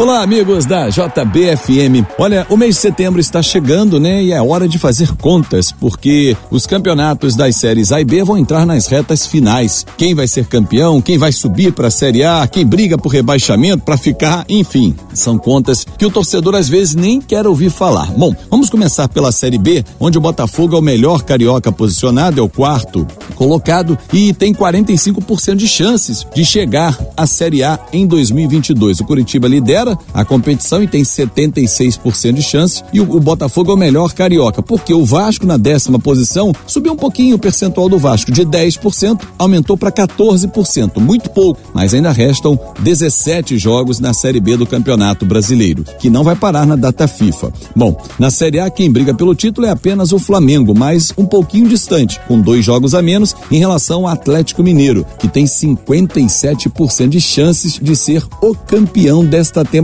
[0.00, 2.06] Olá, amigos da JBFM.
[2.16, 4.22] Olha, o mês de setembro está chegando, né?
[4.22, 8.38] E é hora de fazer contas, porque os campeonatos das séries A e B vão
[8.38, 9.84] entrar nas retas finais.
[9.98, 13.84] Quem vai ser campeão, quem vai subir para a Série A, quem briga por rebaixamento
[13.84, 18.10] para ficar, enfim, são contas que o torcedor às vezes nem quer ouvir falar.
[18.12, 22.42] Bom, vamos começar pela Série B, onde o Botafogo é o melhor carioca posicionado, é
[22.42, 29.00] o quarto colocado e tem 45% de chances de chegar à Série A em 2022.
[29.00, 32.82] O Curitiba lidera a competição e tem 76% de chance.
[32.92, 36.92] E o, o, Botafogo é o melhor carioca, porque o Vasco, na décima posição, subiu
[36.92, 40.98] um pouquinho o percentual do Vasco, de 10%, aumentou para 14%.
[41.00, 46.24] Muito pouco, mas ainda restam 17 jogos na Série B do Campeonato Brasileiro, que não
[46.24, 47.52] vai parar na data FIFA.
[47.74, 51.68] Bom, na Série A, quem briga pelo título é apenas o Flamengo, mas um pouquinho
[51.68, 57.20] distante, com dois jogos a menos em relação ao Atlético Mineiro, que tem 57% de
[57.20, 59.79] chances de ser o campeão desta temporada.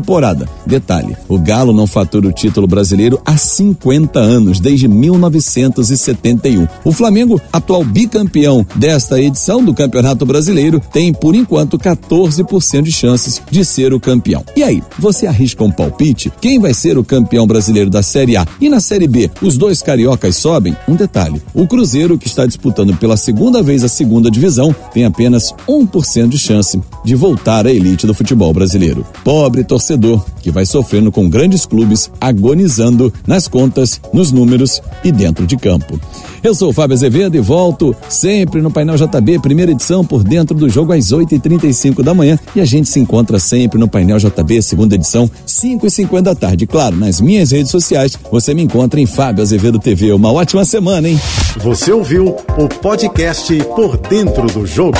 [0.67, 6.67] Detalhe: o Galo não fatura o título brasileiro há 50 anos, desde 1971.
[6.85, 13.43] O Flamengo, atual bicampeão desta edição do Campeonato Brasileiro, tem por enquanto 14% de chances
[13.51, 14.45] de ser o campeão.
[14.57, 16.33] E aí, você arrisca um palpite?
[16.41, 18.47] Quem vai ser o campeão brasileiro da Série A?
[18.61, 20.77] E na Série B, os dois cariocas sobem?
[20.89, 25.53] Um detalhe: o Cruzeiro, que está disputando pela segunda vez a segunda divisão, tem apenas
[25.69, 29.07] 1% de chance de voltar à elite do futebol brasileiro.
[29.25, 35.47] Pobre torcedor que vai sofrendo com grandes clubes agonizando nas contas, nos números e dentro
[35.47, 35.99] de campo.
[36.43, 40.57] Eu sou o Fábio Azevedo e volto sempre no Painel JB, primeira edição por dentro
[40.57, 42.39] do jogo às 8h35 da manhã.
[42.55, 46.67] E a gente se encontra sempre no Painel JB, segunda edição, 5h50 da tarde.
[46.67, 50.13] Claro, nas minhas redes sociais você me encontra em Fábio Azevedo TV.
[50.13, 51.21] Uma ótima semana, hein?
[51.59, 54.99] Você ouviu o podcast Por Dentro do Jogo.